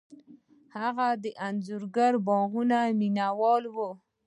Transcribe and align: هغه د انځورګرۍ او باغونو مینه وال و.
هغه 0.79 1.07
د 1.23 1.25
انځورګرۍ 1.47 2.17
او 2.19 2.23
باغونو 2.27 2.79
مینه 2.99 3.27
وال 3.39 3.63
و. 3.73 3.77